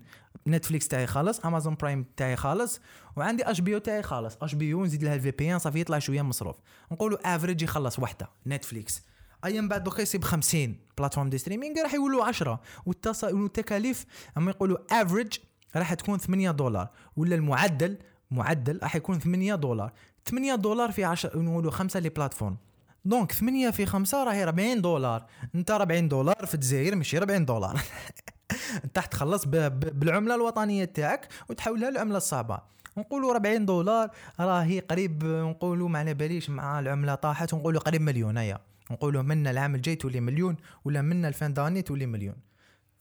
Netflix 0.48 0.88
تاعي 0.88 1.08
خالص 1.08 1.40
Amazon 1.40 1.76
Prime 1.76 2.06
تاعي 2.18 2.36
خالص 2.36 2.80
وعندي 3.16 3.52
HBO 3.52 3.80
تاعي 3.80 4.04
خالص. 4.04 4.38
HBO 4.42 4.86
نزيد 4.86 5.04
لها 5.04 5.16
ال 5.16 5.32
VPN 5.32 5.60
صافي 5.60 5.80
يطلع 5.80 6.00
شوية 6.00 6.22
مصروف. 6.22 6.56
نقولوا 6.92 7.36
average 7.36 7.62
يخلص 7.62 8.00
وحدة 8.00 8.30
Netflix 8.48 9.04
ايا 9.46 9.62
بعد 9.62 9.84
دوكا 9.84 10.02
يصيب 10.02 10.24
50 10.24 10.76
plateformes 10.98 11.30
de 11.30 11.38
streaming 11.38 11.82
راح 11.84 11.94
يولوا 11.94 12.26
10 12.26 12.62
والتكاليف 13.24 14.06
اما 14.38 14.52
يقولوا 14.52 14.78
average 14.92 15.34
راح 15.76 15.94
تكون 15.94 16.18
8 16.18 16.52
دولار. 16.52 16.90
ولا 17.18 17.36
المعدل 17.36 17.98
معدل 18.32 18.80
راح 18.84 18.96
يكون 18.96 19.20
8 19.20 19.56
دولار. 19.56 19.92
8 20.26 20.56
دولار 20.56 20.92
في 20.92 21.04
10 21.04 21.40
نقولوا 21.40 21.72
5 21.72 22.00
les 22.00 22.10
plateformes 22.10 22.58
donc 23.06 23.32
8 23.32 23.70
في 23.70 23.86
5 23.86 24.24
راهي 24.24 24.44
40 24.44 24.82
دولار. 24.82 25.26
أنت 25.56 25.72
40 25.72 26.08
دولار 26.08 26.46
في 26.46 26.54
الجزائر 26.54 26.96
ماشي 26.96 27.18
40 27.18 27.46
دولار. 27.46 27.80
أنت 28.86 29.00
تخلص 29.00 29.46
بالعملة 29.46 30.36
الوطنية 30.36 30.86
تاعك 30.86 31.28
وتحولها 31.50 31.90
للعملة 31.90 32.18
الصعبة. 32.18 32.60
نقولوا 32.98 33.32
40 33.32 33.66
دولار 33.66 34.10
راهي 34.40 34.80
قريب 34.80 35.24
نقولوا 35.26 35.90
ما 35.90 36.00
على 36.00 36.14
باليش 36.14 36.50
مع 36.50 36.80
العملة 36.80 37.16
طاحت 37.16 37.54
ونقولوا 37.54 37.82
قريب 37.82 38.02
مليون 38.02 38.38
هيا. 38.38 38.73
نقولوا 38.92 39.22
منا 39.22 39.52
العام 39.52 39.76
الجاي 39.76 39.96
تولي 39.96 40.20
مليون 40.20 40.56
ولا 40.86 41.02
منا 41.02 41.28
la 41.28 41.38
fin 41.38 41.54
d'année 41.54 41.82
تولي 41.82 42.06
مليون. 42.06 42.36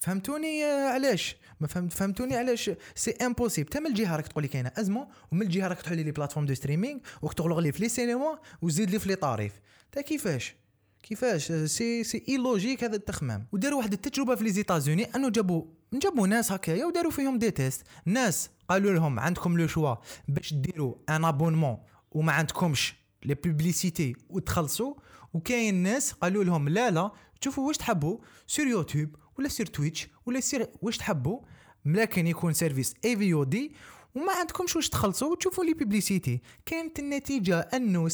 فهمتوني؟ 0.01 0.65
علاش؟ 0.65 1.37
ما 1.61 1.67
فهمت 1.67 1.93
فهمتوني 1.93 2.37
علاش؟ 2.37 2.71
c'est 2.95 3.11
impossible 3.11 3.69
تا 3.69 3.81
من 3.81 3.87
الجهة 3.87 4.17
راك 4.17 4.27
تقول 4.27 4.43
لي 4.43 4.49
كاينة؟ 4.49 4.73
ازمه 4.79 5.09
ومن 5.33 5.43
الجهة 5.43 5.69
راك 5.69 5.83
تحل 5.83 5.97
les 6.05 6.11
plateformes 6.13 6.47
de 6.47 6.55
streaming 6.55 7.01
وتغلق 7.23 7.59
لي 7.59 7.73
في 7.73 7.83
les 7.83 7.89
cinémas 7.89 8.39
وزيد 8.63 8.91
لي 8.91 8.99
في 8.99 9.09
les 9.09 9.15
tarifs 9.15 9.53
تا 9.93 10.01
كيفاش؟ 10.01 10.55
كيفاش؟ 11.03 11.53
c'est 11.53 12.05
c'est 12.05 12.25
illogique 12.29 12.85
هذا 12.85 12.97
التخمام. 12.97 13.47
وداروا 13.53 13.79
واحد 13.79 13.93
التجربة 13.93 14.35
في 14.35 14.45
les 14.45 14.51
États-Unis 14.51 15.05
أنه 15.05 15.31
جابوا 15.31 15.65
جابوا 15.93 16.27
ناس 16.27 16.53
هكايا 16.53 16.85
وداروا 16.87 17.11
فيهم 17.11 17.39
des 17.39 17.51
tests 17.51 17.83
ناس 18.07 18.51
قالوا 18.69 18.93
لهم 18.93 19.21
عندكم 19.21 19.59
le 19.59 19.67
choix 19.67 19.95
باش 20.29 20.55
ديروا 20.55 20.95
un 21.09 21.25
abonnement 21.25 21.79
وما 22.11 22.33
عندكمش 22.33 22.95
les 23.25 23.35
publicités 23.35 24.17
وتخلصوا 24.29 24.95
وكاين 25.35 25.75
ناس 25.75 26.13
قالوا 26.13 26.45
لهم 26.45 26.69
لا 26.69 26.91
لا 26.91 27.11
شوفوا 27.41 27.67
واش 27.67 27.77
تحبوا 27.77 28.19
sur 28.47 28.67
YouTube 28.67 29.17
ولا 29.39 29.49
sur 29.49 29.67
Twitch 29.67 30.09
ولا 30.27 30.41
sur 30.41 30.67
واش 30.83 30.97
تحبوا 30.97 31.41
لكن 31.87 32.27
يكون 32.27 32.53
service 32.53 32.95
AVOD 33.05 33.73
وما 34.15 34.33
عندكمش 34.33 34.77
واش 34.77 34.89
تخلصوا 34.89 35.33
وتشوفوا 35.33 35.65
les 35.65 35.75
publicités 35.75 36.41
كانت 36.67 36.99
النتيجة 36.99 37.59
أنه 37.61 38.09
76% 38.09 38.13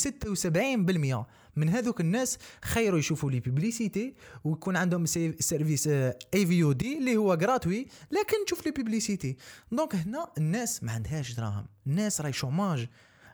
من 1.57 1.69
هذوك 1.69 2.01
الناس 2.01 2.39
خيروا 2.65 2.99
يشوفوا 2.99 3.31
les 3.31 3.41
publicités 3.41 4.15
ويكون 4.45 4.77
عندهم 4.77 5.07
service 5.07 5.89
AVOD 5.89 6.99
اللي 6.99 7.17
هو 7.17 7.35
gratuit 7.35 7.87
لكن 8.11 8.45
تشوف 8.47 8.67
les 8.67 8.73
publicités 8.73 9.37
donc 9.73 9.95
هنا 9.95 10.33
الناس 10.39 10.83
ما 10.83 10.93
عندهاش 10.93 11.33
دراهم. 11.33 11.67
الناس 11.87 12.21
راهي 12.21 12.33
chômage 12.33 12.89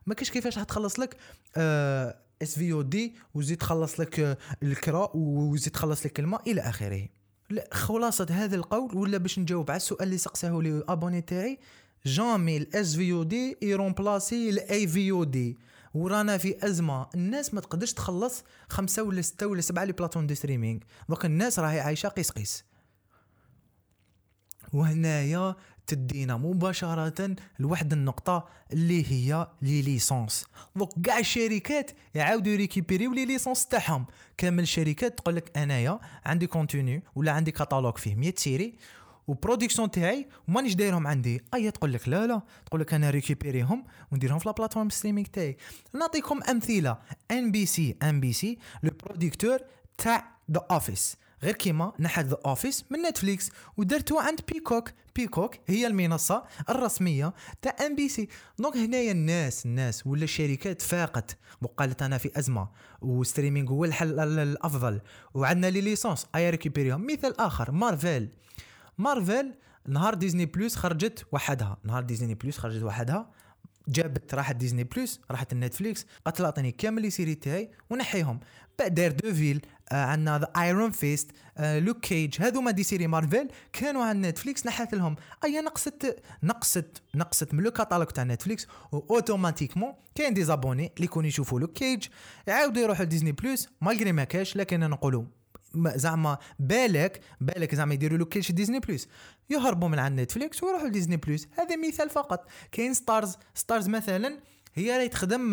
ما 0.07 0.15
كاش 0.15 0.31
كيفاش 0.31 0.55
تخلص 0.55 0.99
لك 0.99 1.17
SVOD 2.43 3.15
وزيد 3.35 3.59
تخلص 3.59 4.01
لك 4.01 4.21
آه، 4.21 4.39
الكرا 4.63 5.11
وزيد 5.15 5.73
تخلص 5.73 6.07
لك 6.07 6.21
الماء 6.21 6.51
إلى 6.51 6.61
آخره. 6.61 7.09
خلاصة 7.73 8.27
هذا 8.31 8.57
القول 8.57 8.97
ولا 8.97 9.19
باش 9.19 9.39
نجاوب 9.39 9.71
على 9.71 9.77
السؤال 9.77 10.03
اللي 10.03 10.19
سقساه 10.19 10.61
les 10.63 10.85
abonnés 10.89 11.21
تاعي 11.21 11.59
جامي 12.07 12.57
الاس 12.57 12.97
في 12.97 13.13
أو 13.13 13.23
دي 13.23 13.57
يرومبلاسي 13.63 14.51
الاي 14.51 14.89
في 14.89 15.11
أو 15.11 15.25
دي 15.25 15.59
ورانا 15.95 16.39
في 16.39 16.67
أزمة 16.67 17.07
الناس 17.15 17.55
ما 17.55 17.61
تقدرش 17.61 17.93
تخلص 17.93 18.45
خمسة 18.69 19.03
ولا 19.03 19.23
ستة 19.23 19.47
ولا 19.47 19.61
سبعة 19.61 19.85
les 19.85 19.93
plateformes 19.93 20.27
de 20.27 20.35
streaming 20.35 20.81
donc 21.09 21.25
الناس 21.25 21.59
راهي 21.59 21.81
عايشة 21.81 22.09
قيس 22.09 22.31
قيس 22.31 22.65
وهنايا 24.73 25.57
تدينا 25.87 26.37
مباشرة 26.37 27.37
لواحد 27.59 27.93
النقطة 27.93 28.49
اللي 28.73 29.13
هي 29.13 29.49
les 29.63 29.83
licences. 29.83 30.45
donc 30.77 30.91
كاع 31.05 31.19
الشركات 31.19 31.91
يعاودوا 32.15 32.53
يريكيبيريو 32.53 33.13
les 33.13 33.25
licences 33.25 33.67
تاعهم. 33.67 34.07
كامل 34.37 34.63
الشركات 34.63 35.19
تقول 35.19 35.37
لك 35.37 35.59
أنايا 35.59 36.01
عندي 36.27 36.47
contenu 36.47 37.03
ولا 37.15 37.33
عندي 37.33 37.51
كاتالوج 37.51 37.99
فيه 37.99 38.15
100 38.15 38.35
séries 38.37 38.75
و 39.27 39.32
production 39.32 39.91
تاعي 39.91 40.27
ومانيش 40.49 40.75
دايرهم 40.75 41.07
عندي. 41.07 41.43
اي 41.55 41.71
تقول 41.71 41.93
لك 41.93 42.09
لا 42.09 42.27
لا 42.27 42.43
تقول 42.67 42.81
لك 42.81 42.95
أنا 42.95 43.11
ريكيبيريهم 43.11 43.85
ونديرهم 44.13 44.39
في 44.39 44.47
ال 44.47 44.51
plateforme 44.51 44.91
streaming 44.91 45.27
تاعي. 45.27 45.57
نعطيكم 45.95 46.43
أمثلة. 46.43 46.99
ان 47.31 47.53
بي 47.53 47.67
سي 47.67 47.97
ان 48.03 48.21
بي 48.21 48.33
سي 48.33 48.59
لو 48.83 48.91
بروديكتور 49.05 49.59
تاع 49.99 50.35
The 50.51 50.67
Office 50.71 51.17
غير 51.45 51.55
كيما 51.55 51.93
نحت 52.01 52.25
The 52.25 52.37
Office 52.47 52.85
من 52.91 53.03
Netflix 53.03 53.51
ودرتو 53.77 54.19
عند 54.19 54.41
Peacock 54.53 54.91
Peacock 55.17 55.55
هي 55.67 55.87
المنصة 55.87 56.45
الرسمية 56.69 57.35
تاع 57.63 57.77
NBC 57.87 58.29
donc 58.59 58.77
هنايا 58.77 59.13
الناس 59.13 59.67
الناس 59.67 60.07
ولا 60.07 60.25
الشركات 60.25 60.83
فاقت. 60.83 61.37
وقالت 61.63 62.03
أنا 62.03 62.19
في 62.19 62.39
أزمة 62.39 62.69
و 63.03 63.09
streaming 63.09 63.71
هو 63.71 63.85
الحل 63.85 64.21
الأفضل. 64.39 65.01
وعندنا 65.35 65.67
les 65.67 65.81
licences 65.81 66.27
et 66.35 66.51
ريكوبيريهم 66.51 67.07
مثال 67.07 67.41
آخر 67.41 67.71
Marvel 67.71 68.29
Marvel 68.99 69.55
نهار 69.89 70.15
Disney 70.15 70.47
Plus 70.47 70.77
خرجت 70.77 71.27
وحدها. 71.33 71.77
نهار 71.85 72.03
Disney 72.03 72.35
Plus 72.35 72.59
خرجت 72.59 72.83
وحدها. 72.83 73.31
جابت 73.89 74.35
راحت 74.35 74.57
Disney 74.57 74.85
Plus 74.85 75.21
راحت 75.31 75.53
ل 75.53 75.59
Netflix 75.59 76.07
قالت 76.25 76.41
أعطيني 76.41 76.73
كامل 76.73 77.03
les 77.03 77.11
séries 77.11 77.35
تاعي 77.35 77.71
ونحيهم. 77.91 78.41
بعد 78.79 78.95
Daredevil 78.95 79.67
آه 79.93 80.05
عندنا 80.05 80.39
The 80.39 80.51
Iron 80.57 80.91
Fist 80.91 81.31
Luke 81.61 82.01
Cage 82.01 82.43
هذوما 82.43 82.71
des 82.71 82.83
séries 82.83 83.07
Marvel 83.07 83.49
كانوا 83.73 84.05
على 84.05 84.19
Netflix 84.19 84.67
نحات 84.67 84.95
لهم. 84.95 85.17
اي 85.45 85.61
نقصت 85.61 86.17
نقصت 86.43 87.03
نقصت 87.15 87.55
من 87.55 87.63
le 87.65 87.71
catalogue 87.71 88.07
تاع 88.07 88.25
Netflix 88.25 88.67
automatiquement 88.93 89.93
كاين 90.15 90.35
des 90.35 90.45
abonnés 90.45 90.93
اللي 90.97 91.05
يكونوا 91.05 91.29
يشوفوا 91.29 91.61
Luke 91.61 91.73
Cage 91.73 92.07
يعاودوا 92.47 92.83
يروحوا 92.83 93.05
ل 93.05 93.09
Disney 93.09 93.33
Plus 93.33 93.69
malgré 93.81 94.13
ما 94.13 94.25
كاش 94.25 94.57
لكن 94.57 94.81
نقولوا 94.81 95.25
زعما 95.77 96.39
بالك 96.59 97.21
بالك 97.41 97.75
زعما 97.75 97.95
يديروا 97.95 98.19
له 98.19 98.25
كلش 98.25 98.53
Disney 98.53 98.79
Plus 98.79 99.09
يهربوا 99.51 99.89
من 99.89 99.99
عند 99.99 100.21
Netflix 100.21 100.63
ويروحوا 100.63 100.89
ل 100.89 100.93
Disney 100.93 101.17
Plus 101.17 101.49
هذا 101.59 101.77
مثال 101.89 102.11
فقط. 102.11 102.49
كاين 102.73 102.95
Starz 102.95 103.37
Starz 103.55 103.89
مثلا 103.89 104.39
هي 104.75 104.97
راهي 104.97 105.09
تخدم 105.09 105.51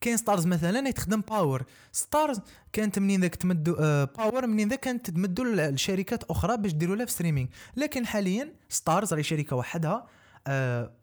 كاين 0.00 0.16
Starz 0.16 0.46
مثلا 0.46 0.80
راهي 0.80 0.92
تخدم 0.92 1.20
Power 1.20 1.62
Starz 1.92 2.40
كانت 2.72 2.98
منين 2.98 3.20
ذاك 3.20 3.34
تمدوا 3.34 4.04
Power 4.04 4.46
منين 4.46 4.68
ذاك 4.68 4.80
كانت 4.80 5.10
تمدوا 5.10 5.70
لشركات 5.70 6.24
أخرى 6.24 6.56
باش 6.56 6.72
ديروا 6.72 6.96
لها 6.96 7.06
في 7.06 7.12
streaming 7.12 7.48
لكن 7.76 8.06
حاليا 8.06 8.52
Starz 8.68 9.12
راهي 9.12 9.22
شركة 9.22 9.56
وحدها 9.56 10.06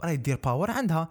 راهي 0.04 0.18
دير 0.18 0.40
Power 0.44 0.72
عندها. 0.72 1.10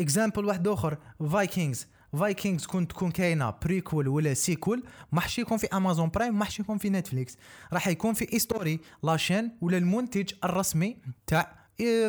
exemple 0.00 0.44
واحد 0.44 0.68
آخر 0.68 0.98
Vikings 1.32 1.86
Vikings 2.18 2.66
كنت 2.66 2.90
تكون 2.90 3.10
كاينة 3.10 3.50
prequel 3.50 4.08
ولا 4.08 4.34
sequel 4.34 4.82
ما 5.12 5.20
راحش 5.20 5.38
يكون 5.38 5.58
في 5.58 5.66
Amazon 5.66 6.08
Prime 6.08 6.38
ما 6.38 6.44
راحش 6.44 6.60
يكون 6.60 6.78
في 6.78 6.90
Netflix 6.90 7.36
راح 7.72 7.88
يكون 7.88 8.14
في 8.14 8.32
History 8.32 8.80
la 9.02 9.14
chaîne 9.14 9.50
ولا 9.60 9.78
المنتج 9.78 10.32
الرسمي 10.44 10.96
تاع 11.26 11.62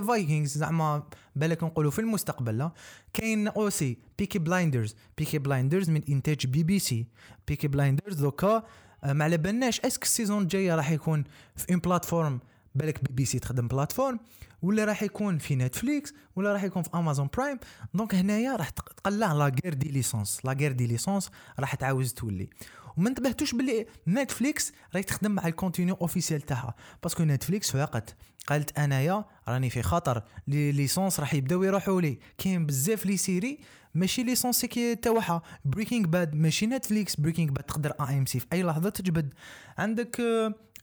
Vikings 0.08 0.58
زعما 0.58 1.04
بالك 1.36 1.64
نقولوا 1.64 1.92
في 1.92 2.00
المستقبل 2.00 2.58
لا؟ 2.58 2.72
كاين 3.14 3.48
aussi 3.48 3.98
Peaky 4.20 4.40
Blinders 4.40 4.96
Peaky 5.18 5.38
Blinders 5.38 5.90
من 5.90 6.02
إنتاج 6.10 6.48
بي 6.48 6.64
بي 6.64 6.80
سي 6.80 7.08
Peaky 7.48 7.68
Blinders 7.68 8.16
دوكا 8.16 8.64
ما 9.06 9.24
على 9.24 9.38
بالناش 9.38 9.80
est-ce 9.80 9.96
que 9.96 10.04
ال 10.04 10.09
saison 10.09 10.42
الجاية 10.42 10.76
راح 10.76 10.92
يكون 10.92 11.24
في 11.56 11.72
une 11.72 11.80
plateforme 11.80 12.40
بالك 12.76 13.04
بي 13.04 13.14
بي 13.14 13.26
سي 13.26 13.40
تخدم 13.40 13.68
plateforme 13.68 14.20
ولا 14.62 14.86
راح 14.86 15.04
يكون 15.04 15.38
في 15.38 15.56
Netflix 15.56 16.14
ولا 16.36 16.54
راح 16.54 16.64
يكون 16.64 16.84
في 16.84 16.90
Amazon 16.96 17.30
Prime. 17.38 17.60
donc 17.94 18.16
هنايا 18.16 18.56
راح 18.56 18.70
تقلع 18.70 19.34
la 19.34 19.56
guerre 19.64 19.74
des 19.74 19.90
licences 19.90 20.46
la 20.46 20.54
guerre 20.54 20.72
des 20.72 20.88
licences 20.88 21.30
راح 21.60 21.76
تعاود 21.76 22.14
تولي. 22.14 22.50
وما 22.98 23.10
انتبهتوش 23.10 23.56
باللي 23.56 23.86
Netflix 24.08 24.74
راهي 24.94 25.04
تخدم 25.04 25.32
مع 25.32 25.48
ال 25.48 25.54
contenu 25.54 25.96
officiel 25.96 26.42
تاعها. 26.42 26.76
parce 27.04 27.16
que 27.16 27.24
Netflix 27.24 27.72
فاقت 27.72 28.16
قالت 28.48 28.80
أنايا 28.80 29.26
راني 29.48 29.70
في 29.70 29.82
خطر. 29.82 30.24
les 30.48 30.72
licences 30.72 31.20
راح 31.20 31.34
يبداو 31.34 31.64
يروحوا 31.64 32.02
لي. 32.02 32.20
كاين 32.38 32.66
بزاف 32.66 33.06
les 33.06 33.18
séries 33.18 33.60
ماشي 33.96 34.24
licence 34.24 34.66
كي 34.66 34.96
تاعها 34.96 35.42
Breaking 35.66 36.08
Bad 36.08 36.36
ماشي 36.36 36.68
Netflix. 36.68 37.16
Breaking 37.16 37.52
Bad 37.52 37.64
تقدر 37.64 37.92
AMC 37.92 38.40
في 38.40 38.46
أي 38.54 38.64
لحظة 38.64 38.90
تجبد. 38.90 39.34
عندك 39.78 40.22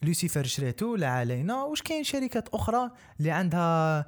لوسيفر 0.03 0.45
شريتو 0.45 0.97
لا 0.97 1.09
علينا. 1.09 1.65
واش 1.65 1.83
كاين 1.83 2.05
شركات 2.05 2.49
أخرى 2.49 2.91
اللي 3.19 3.31
عندها 3.31 4.07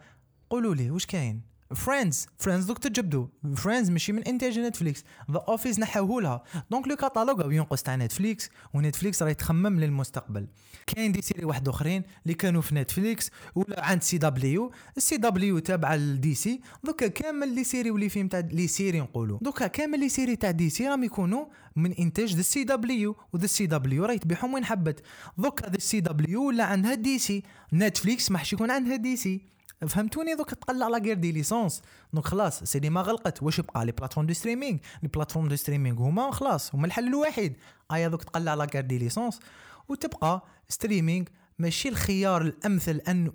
قولوا 0.50 0.74
لي 0.74 0.90
واش 0.90 1.06
كاين؟ 1.06 1.51
Friends 1.74 2.26
Friends 2.38 2.64
دوك 2.64 2.78
تجبدوا 2.78 3.26
Friends 3.56 3.90
ماشي 3.90 4.12
من 4.12 4.22
إنتاج 4.22 4.58
Netflix 4.58 5.04
The 5.30 5.44
Office 5.48 5.78
نحاوه 5.78 6.42
donc 6.70 6.88
le 6.88 6.96
catalogue 6.96 7.52
ينقص 7.52 7.82
تاع 7.82 7.96
Netflix 7.96 8.50
و 8.74 8.80
Netflix 8.80 9.22
راهي 9.22 9.34
تخمم 9.34 9.80
للمستقبل. 9.80 10.46
كاين 10.86 11.12
des 11.12 11.22
séries 11.22 11.44
واحد 11.44 11.68
أخرين 11.68 12.02
اللي 12.22 12.34
كانوا 12.34 12.62
في 12.62 12.74
Netflix 12.74 13.30
ولا 13.54 13.84
عند 13.84 14.02
سي 14.02 14.18
دبليو 14.18 14.72
السي 14.96 15.16
دبليو 15.16 15.58
تابعة 15.58 15.96
لدي 15.96 16.34
سي 16.34 16.60
دوكا 16.84 17.06
كامل 17.06 17.54
les 17.54 17.64
séries 17.64 17.90
و 17.90 17.95
les 17.95 18.08
films 18.08 18.28
تاع 18.28 18.40
les 18.52 18.66
séries 18.66 19.00
نقولوا 19.00 19.38
دوكا 19.42 19.66
كامل 19.66 20.00
les 20.00 20.08
séries 20.08 20.36
تاع 20.36 20.50
DC 20.50 20.88
راهم 20.88 21.04
يكونوا 21.04 21.44
من 21.76 21.92
إنتاج 21.92 22.34
ذا 22.34 22.42
سي 22.42 22.64
دبليو 22.64 23.16
وذا 23.32 23.46
سي 23.46 23.66
دبليو 23.66 24.04
راهي 24.04 24.18
تبيعهم 24.18 24.54
وين 24.54 24.64
حبت. 24.64 25.02
دوكا 25.38 25.70
ذا 25.70 25.78
سي 25.78 26.00
دبليو 26.00 26.48
ولا 26.48 26.64
عندها 26.64 26.94
DC 26.94 27.42
Netflix 27.72 28.30
ما 28.30 28.40
يكون 28.52 28.70
عندها 28.70 28.96
DC 28.96 29.40
فهمتوني 29.88 30.34
دوك 30.34 30.50
تقلع 30.50 30.88
la 30.88 30.98
guerre 30.98 31.16
des 31.16 31.32
licences. 31.32 31.82
donc 32.12 32.26
خلاص 32.26 32.64
سينما 32.64 33.00
غلقت. 33.00 33.42
واش 33.42 33.58
يبقى 33.58 33.86
les 33.86 33.92
plateformes 33.92 34.26
de 34.26 34.32
streaming؟ 34.32 34.78
les 35.02 35.08
plateformes 35.08 35.48
de 35.48 35.56
streaming 35.56 35.98
هما 35.98 36.30
خلاص 36.30 36.74
هما 36.74 36.86
الحل 36.86 37.08
الوحيد 37.08 37.56
آيا 37.92 38.08
دوك 38.08 38.24
تقلع 38.24 38.54
la 38.54 38.64
guerre 38.64 38.82
des 38.82 38.98
licences. 38.98 39.40
وتبقى 39.88 40.42
streaming 40.68 41.24
ماشي 41.58 41.88
الخيار 41.88 42.42
الأمثل 42.42 43.00
انه 43.08 43.32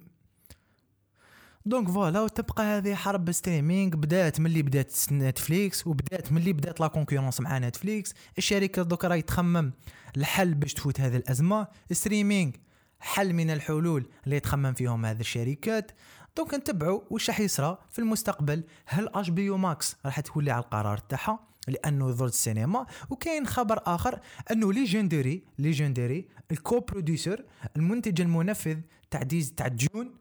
donc 1.65 1.89
voilà 1.89 2.21
وتبقى 2.21 2.63
هذه 2.63 2.95
حرب 2.95 3.31
streaming. 3.31 3.95
بدات 3.95 4.39
ملي 4.39 4.61
بدات 4.61 4.93
Netflix 5.11 5.87
وبدات 5.87 6.31
ملي 6.31 6.53
بدات 6.53 6.79
la 6.79 6.87
concurrence 6.87 7.39
مع 7.39 7.57
Netflix. 7.57 8.13
الشركة 8.37 8.83
دوك 8.83 9.05
راهي 9.05 9.21
تخمم 9.21 9.71
الحل 10.17 10.53
باش 10.53 10.73
تفوت 10.73 11.01
هذه 11.01 11.17
الأزمة. 11.17 11.67
streaming 11.91 12.51
حل 12.99 13.33
من 13.33 13.49
الحلول 13.49 14.09
اللي 14.25 14.39
تخمم 14.39 14.73
فيهم 14.73 15.05
هذه 15.05 15.19
الشركات. 15.19 15.91
donc 16.37 16.53
نتبعوا 16.53 17.01
واش 17.09 17.29
راح 17.29 17.39
يصرى 17.39 17.77
في 17.89 17.99
المستقبل. 17.99 18.63
هل 18.85 19.09
HBO 19.15 19.45
Max 19.45 19.95
راح 20.05 20.19
تولي 20.19 20.51
على 20.51 20.63
القرار 20.63 20.97
تاعها؟ 20.97 21.39
لأنه 21.67 22.11
ضد 22.11 22.21
السينما. 22.21 22.85
وكاين 23.09 23.47
خبر 23.47 23.79
آخر 23.85 24.19
أنه 24.51 24.73
ليجندري 24.73 25.43
ليجندري 25.59 26.27
الكو 26.51 26.79
بروديسر 26.79 27.43
المنتج 27.75 28.21
المنفذ 28.21 28.77
تاع 29.11 29.21
تاع 29.57 29.67
ديون 29.67 30.15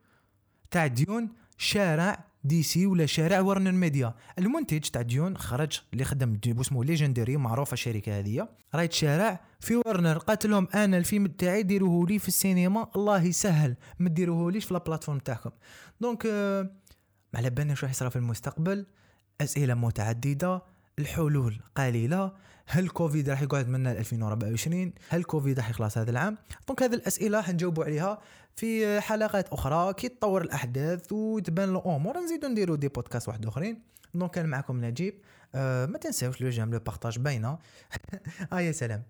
تاع 0.71 0.87
ديون 0.87 1.29
شارع 1.59 2.25
دي 2.47 2.63
سي 2.63 2.87
ولا 2.87 3.07
شارع 3.07 3.41
ورنر 3.41 3.73
ميديا 3.73 4.15
المنتج 4.39 4.81
تاع 4.81 5.03
ديون 5.03 5.37
خرج 5.37 5.81
اللي 5.93 6.05
خدم 6.05 6.39
اسمه 6.61 6.85
ليجندري 6.85 7.37
معروفة 7.37 7.73
الشركة 7.73 8.19
هذه. 8.19 8.49
رايت 8.75 8.93
شارع 8.93 9.41
في 9.61 9.77
ورنر 9.77 10.19
قالت 10.19 10.47
لهم 10.47 10.69
أنا 10.75 10.99
الفيلم 10.99 11.27
تاعي 11.27 11.63
ديروه 11.63 12.07
لي 12.07 12.19
في 12.19 12.29
السينما. 12.29 12.91
الله 12.97 13.23
يسهل. 13.23 13.77
ما 13.99 14.09
ديروه 14.09 14.53
ليش 14.53 14.65
في 14.65 14.73
البلاتفورم 14.73 15.19
تاعكم. 15.19 15.51
دونك 16.01 16.27
آه 16.27 16.63
ما 17.33 17.39
على 17.39 17.51
بالنا 17.51 17.75
شو 17.75 17.87
يصرى 17.87 18.11
في 18.11 18.17
المستقبل؟ 18.17 18.87
أسئلة 19.41 19.75
متعددة. 19.75 20.63
الحلول 20.99 21.61
قليلة. 21.77 22.33
هل 22.67 22.89
كوفيد 22.89 23.31
راح 23.31 23.43
يقعد 23.43 23.69
منا 23.69 23.89
ل 23.95 23.97
2024 23.97 24.93
هل 25.09 25.25
كوفيد 25.25 25.59
راح 25.59 25.71
يخلص 25.71 25.99
هذا 25.99 26.11
العام؟ 26.11 26.37
donc 26.69 26.83
هذه 26.83 26.95
الأسئلة 26.95 27.41
حنجاوبوا 27.43 27.85
عليها 27.85 28.19
في 28.57 29.01
حلقات 29.01 29.49
أخرى. 29.49 29.95
كي 29.95 30.09
تطور 30.09 30.43
الأحداث 30.43 31.13
وتبان 31.13 31.69
الأمور. 31.69 32.19
نزيدو 32.19 32.49
نديرو 32.49 32.75
des 32.75 32.89
podcasts 32.89 33.29
واحد 33.29 33.47
آخرين. 33.47 33.83
donc 34.15 34.31
كان 34.31 34.47
معكم 34.47 34.85
نجيب. 34.85 35.15
أه 35.55 35.87
ما 35.87 35.99
تنساوش 35.99 36.41
le 36.41 36.51
j'aime 36.51 36.73
le 36.73 36.79
partage 36.79 37.19
باينة. 37.19 37.59
آه 38.53 38.61
يا 38.61 38.73
سلام. 38.73 39.03